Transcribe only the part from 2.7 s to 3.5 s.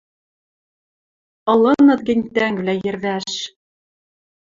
йӹрвӓш.